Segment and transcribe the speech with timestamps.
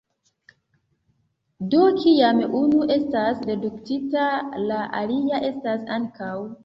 [1.73, 4.25] Do, kiam unu estas reduktita,
[4.71, 6.33] la alia estas ankaŭ.